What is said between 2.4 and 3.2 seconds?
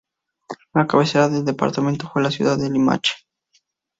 de Limache.